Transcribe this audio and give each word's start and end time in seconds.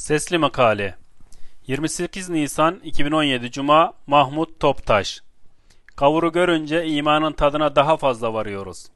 Sesli 0.00 0.38
Makale 0.38 0.94
28 1.66 2.28
Nisan 2.28 2.80
2017 2.84 3.50
Cuma 3.50 3.92
Mahmut 4.06 4.60
Toptaş 4.60 5.20
Kavuru 5.96 6.32
görünce 6.32 6.86
imanın 6.86 7.32
tadına 7.32 7.76
daha 7.76 7.96
fazla 7.96 8.34
varıyoruz. 8.34 8.86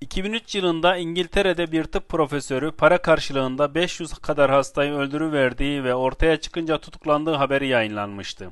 2003 0.00 0.54
yılında 0.54 0.96
İngiltere'de 0.96 1.72
bir 1.72 1.84
tıp 1.84 2.08
profesörü 2.08 2.72
para 2.72 3.02
karşılığında 3.02 3.74
500 3.74 4.14
kadar 4.14 4.50
hastayı 4.50 4.92
öldürüverdiği 4.92 5.84
ve 5.84 5.94
ortaya 5.94 6.40
çıkınca 6.40 6.78
tutuklandığı 6.78 7.34
haberi 7.34 7.66
yayınlanmıştı. 7.66 8.50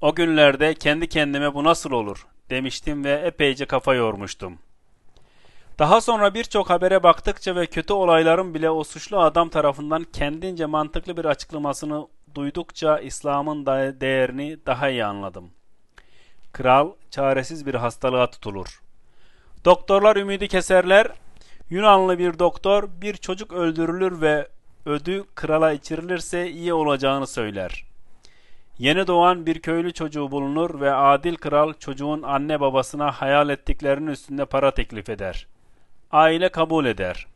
O 0.00 0.14
günlerde 0.14 0.74
kendi 0.74 1.08
kendime 1.08 1.54
bu 1.54 1.64
nasıl 1.64 1.90
olur 1.90 2.26
demiştim 2.50 3.04
ve 3.04 3.12
epeyce 3.12 3.66
kafa 3.66 3.94
yormuştum. 3.94 4.58
Daha 5.78 6.00
sonra 6.00 6.34
birçok 6.34 6.70
habere 6.70 7.02
baktıkça 7.02 7.56
ve 7.56 7.66
kötü 7.66 7.92
olayların 7.92 8.54
bile 8.54 8.70
o 8.70 8.84
suçlu 8.84 9.20
adam 9.20 9.48
tarafından 9.48 10.04
kendince 10.12 10.66
mantıklı 10.66 11.16
bir 11.16 11.24
açıklamasını 11.24 12.06
duydukça 12.34 12.98
İslam'ın 12.98 13.66
değerini 14.00 14.58
daha 14.66 14.88
iyi 14.88 15.04
anladım. 15.04 15.50
Kral 16.52 16.92
çaresiz 17.10 17.66
bir 17.66 17.74
hastalığa 17.74 18.30
tutulur. 18.30 18.82
Doktorlar 19.64 20.16
ümidi 20.16 20.48
keserler. 20.48 21.08
Yunanlı 21.70 22.18
bir 22.18 22.38
doktor 22.38 22.88
bir 23.00 23.14
çocuk 23.14 23.52
öldürülür 23.52 24.20
ve 24.20 24.48
ödü 24.86 25.24
krala 25.34 25.72
içirilirse 25.72 26.50
iyi 26.50 26.74
olacağını 26.74 27.26
söyler. 27.26 27.84
Yeni 28.78 29.06
doğan 29.06 29.46
bir 29.46 29.58
köylü 29.58 29.92
çocuğu 29.92 30.30
bulunur 30.30 30.80
ve 30.80 30.94
adil 30.94 31.36
kral 31.36 31.72
çocuğun 31.72 32.22
anne 32.22 32.60
babasına 32.60 33.10
hayal 33.10 33.48
ettiklerinin 33.48 34.10
üstünde 34.10 34.44
para 34.44 34.74
teklif 34.74 35.08
eder 35.08 35.46
aile 36.12 36.48
kabul 36.48 36.84
eder. 36.84 37.26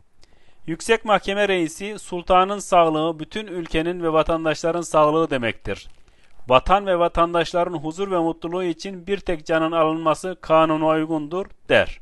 Yüksek 0.67 1.05
Mahkeme 1.05 1.49
Reisi, 1.49 1.99
sultanın 1.99 2.59
sağlığı 2.59 3.19
bütün 3.19 3.47
ülkenin 3.47 4.03
ve 4.03 4.13
vatandaşların 4.13 4.81
sağlığı 4.81 5.31
demektir. 5.31 5.89
Vatan 6.49 6.87
ve 6.87 6.99
vatandaşların 6.99 7.75
huzur 7.75 8.11
ve 8.11 8.19
mutluluğu 8.19 8.65
için 8.65 9.07
bir 9.07 9.19
tek 9.19 9.47
canın 9.47 9.73
alınması 9.73 10.37
kanuna 10.41 10.87
uygundur, 10.87 11.47
der. 11.69 12.01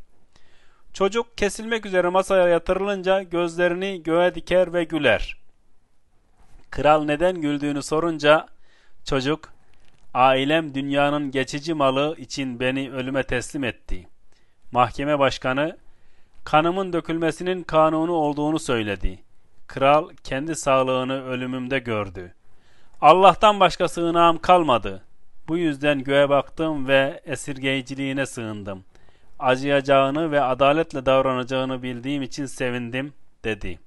Çocuk 0.93 1.39
kesilmek 1.39 1.87
üzere 1.87 2.09
masaya 2.09 2.48
yatırılınca 2.48 3.23
gözlerini 3.23 4.03
göğe 4.03 4.35
diker 4.35 4.73
ve 4.73 4.85
güler. 4.85 5.37
Kral 6.70 7.05
neden 7.05 7.41
güldüğünü 7.41 7.83
sorunca, 7.83 8.47
çocuk, 9.05 9.53
ailem 10.15 10.75
dünyanın 10.75 11.31
geçici 11.31 11.75
malı 11.75 12.17
için 12.19 12.61
beni 12.61 12.93
ölüme 12.93 13.23
teslim 13.23 13.65
etti. 13.65 14.07
Mahkeme 14.73 15.19
başkanı, 15.19 15.77
kanımın 16.45 16.92
dökülmesinin 16.92 17.62
kanunu 17.62 18.12
olduğunu 18.12 18.59
söyledi. 18.59 19.19
Kral 19.67 20.09
kendi 20.25 20.56
sağlığını 20.56 21.25
ölümümde 21.25 21.78
gördü. 21.78 22.34
Allah'tan 23.01 23.61
başka 23.61 23.89
sığınağım 23.89 24.39
kalmadı. 24.39 25.03
Bu 25.48 25.56
yüzden 25.56 26.05
göğe 26.05 26.28
baktım 26.28 26.89
ve 26.89 27.20
esirgeyiciliğine 27.25 28.27
sığındım. 28.27 28.84
Acıyacağını 29.39 30.31
ve 30.31 30.41
adaletle 30.41 31.06
davranacağını 31.06 31.83
bildiğim 31.83 32.23
için 32.23 32.47
sevindim, 32.47 33.12
dedi. 33.45 33.79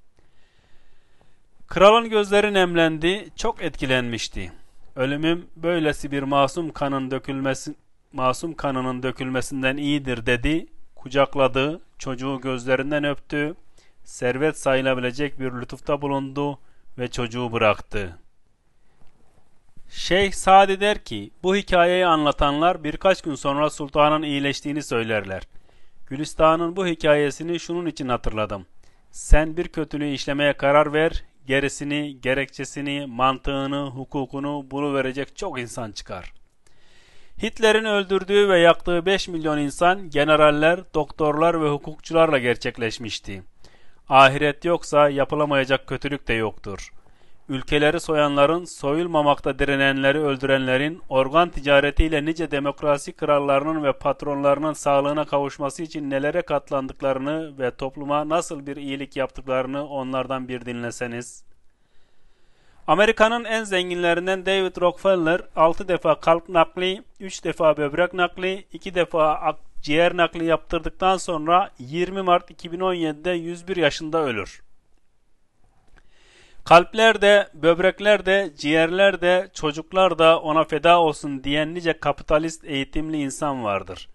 Kralın 1.68 2.10
gözleri 2.10 2.54
nemlendi, 2.54 3.30
çok 3.36 3.62
etkilenmişti. 3.62 4.52
Ölümüm 4.96 5.48
böylesi 5.56 6.12
bir 6.12 6.24
masum 6.24 6.72
kanın 6.72 7.12
dökülmesi 7.12 7.76
masum 8.14 8.54
kanının 8.54 9.04
dökülmesinden 9.04 9.78
iyidir 9.78 10.26
dedi 10.26 10.68
kucakladı, 11.08 11.82
çocuğu 11.98 12.40
gözlerinden 12.42 13.04
öptü, 13.04 13.56
servet 14.04 14.58
sayılabilecek 14.58 15.40
bir 15.40 15.52
lütufta 15.52 16.02
bulundu 16.02 16.60
ve 16.98 17.08
çocuğu 17.08 17.52
bıraktı. 17.52 18.20
Şeyh 19.90 20.32
Sadi 20.32 20.80
der 20.80 21.04
ki, 21.04 21.32
bu 21.44 21.56
hikayeyi 21.56 22.06
anlatanlar 22.06 22.84
birkaç 22.84 23.22
gün 23.22 23.36
sonra 23.36 23.70
sultanın 23.70 24.22
iyileştiğini 24.22 24.84
söylerler. 24.84 25.44
Gülistan'ın 26.08 26.76
bu 26.76 26.88
hikayesini 26.88 27.60
şunun 27.60 27.86
için 27.86 28.10
hatırladım. 28.10 28.66
Sen 29.12 29.58
bir 29.58 29.68
kötülüğü 29.68 30.10
işlemeye 30.10 30.54
karar 30.54 30.94
ver, 30.94 31.24
gerisini, 31.46 32.22
gerekçesini, 32.22 33.06
mantığını, 33.06 33.90
hukukunu 33.90 34.72
buluverecek 34.72 35.38
çok 35.38 35.60
insan 35.60 35.92
çıkar. 35.92 36.34
Hitler'in 37.44 37.86
öldürdüğü 37.86 38.50
ve 38.50 38.60
yaktığı 38.60 39.06
5 39.06 39.28
milyon 39.28 39.58
insan 39.58 40.10
generaller, 40.10 40.80
doktorlar 40.94 41.62
ve 41.62 41.70
hukukçularla 41.70 42.38
gerçekleşmişti. 42.38 43.44
Ahiret 44.10 44.66
yoksa 44.66 45.10
yapılamayacak 45.10 45.88
kötülük 45.88 46.28
de 46.28 46.34
yoktur. 46.34 46.92
Ülkeleri 47.50 48.00
soyanların, 48.00 48.66
soyulmamakta 48.66 49.60
direnenleri 49.60 50.20
öldürenlerin, 50.20 51.02
organ 51.10 51.50
ticaretiyle 51.50 52.26
nice 52.26 52.52
demokrasi 52.52 53.14
krallarının 53.14 53.84
ve 53.84 53.94
patronlarının 53.94 54.74
sağlığına 54.74 55.26
kavuşması 55.26 55.84
için 55.84 56.10
nelere 56.10 56.42
katlandıklarını 56.42 57.60
ve 57.60 57.72
topluma 57.72 58.30
nasıl 58.30 58.68
bir 58.68 58.76
iyilik 58.76 59.16
yaptıklarını 59.16 59.88
onlardan 59.88 60.48
bir 60.48 60.66
dinleseniz, 60.66 61.47
Amerika'nın 62.88 63.44
en 63.44 63.64
zenginlerinden 63.64 64.46
David 64.46 64.82
Rockefeller 64.82 65.42
6 65.56 65.88
defa 65.88 66.20
kalp 66.20 66.50
nakli, 66.50 67.04
3 67.20 67.44
defa 67.44 67.78
böbrek 67.78 68.14
nakli, 68.14 68.66
2 68.74 68.96
defa 68.96 69.34
akciğer 69.34 70.18
nakli 70.18 70.46
yaptırdıktan 70.46 71.18
sonra 71.18 71.70
20 71.80 72.22
Mart 72.22 72.52
2017'de 72.52 73.32
101 73.32 73.76
yaşında 73.78 74.24
ölür. 74.24 74.62
Kalpler 76.66 77.22
de, 77.22 77.48
böbrekler 77.54 78.26
de, 78.26 78.54
ciğerler 78.58 79.22
de, 79.22 79.50
çocuklar 79.54 80.20
da 80.20 80.40
ona 80.40 80.64
feda 80.64 81.02
olsun 81.02 81.44
diyen 81.44 81.76
nice 81.76 82.00
kapitalist 82.00 82.66
eğitimli 82.66 83.18
insan 83.18 83.64
vardır. 83.64 84.10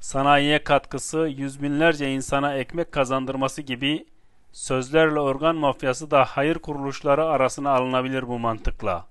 Sanayiye 0.00 0.64
katkısı 0.64 1.18
yüz 1.18 1.62
binlerce 1.62 2.12
insana 2.12 2.54
ekmek 2.54 2.92
kazandırması 2.92 3.62
gibi 3.62 4.06
Sözlerle 4.52 5.20
organ 5.20 5.56
mafyası 5.56 6.10
da 6.10 6.24
hayır 6.24 6.58
kuruluşları 6.58 7.24
arasına 7.24 7.70
alınabilir 7.70 8.28
bu 8.28 8.38
mantıkla. 8.38 9.06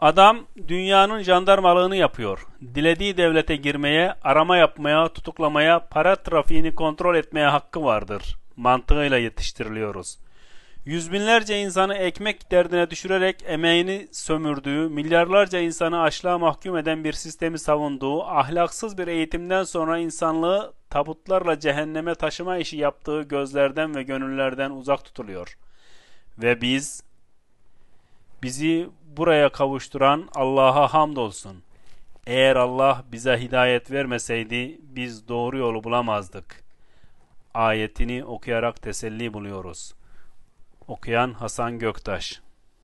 Adam 0.00 0.38
dünyanın 0.68 1.22
jandarmalığını 1.22 1.96
yapıyor. 1.96 2.46
Dilediği 2.74 3.16
devlete 3.16 3.56
girmeye, 3.56 4.14
arama 4.24 4.56
yapmaya, 4.56 5.08
tutuklamaya, 5.08 5.78
para 5.78 6.16
trafiğini 6.16 6.74
kontrol 6.74 7.14
etmeye 7.14 7.46
hakkı 7.46 7.84
vardır. 7.84 8.36
Mantığıyla 8.56 9.18
yetiştiriliyoruz 9.18 10.18
yüz 10.86 11.12
binlerce 11.12 11.60
insanı 11.60 11.94
ekmek 11.94 12.50
derdine 12.50 12.90
düşürerek 12.90 13.36
emeğini 13.46 14.08
sömürdüğü, 14.12 14.88
milyarlarca 14.88 15.58
insanı 15.58 16.00
açlığa 16.00 16.38
mahkum 16.38 16.76
eden 16.76 17.04
bir 17.04 17.12
sistemi 17.12 17.58
savunduğu, 17.58 18.22
ahlaksız 18.22 18.98
bir 18.98 19.06
eğitimden 19.06 19.62
sonra 19.62 19.98
insanlığı 19.98 20.72
tabutlarla 20.96 21.60
cehenneme 21.60 22.14
taşıma 22.14 22.56
işi 22.56 22.76
yaptığı 22.76 23.22
gözlerden 23.22 23.94
ve 23.94 24.02
gönüllerden 24.02 24.70
uzak 24.70 25.04
tutuluyor. 25.04 25.58
Ve 26.38 26.60
biz, 26.60 27.02
bizi 28.42 28.88
buraya 29.16 29.48
kavuşturan 29.48 30.28
Allah'a 30.34 30.94
hamdolsun. 30.94 31.62
Eğer 32.26 32.56
Allah 32.56 33.04
bize 33.12 33.40
hidayet 33.40 33.90
vermeseydi 33.90 34.78
biz 34.82 35.28
doğru 35.28 35.58
yolu 35.58 35.84
bulamazdık. 35.84 36.64
Ayetini 37.54 38.24
okuyarak 38.24 38.82
teselli 38.82 39.32
buluyoruz. 39.32 39.94
Okuyan 40.88 41.32
Hasan 41.32 41.78
Göktaş 41.78 42.40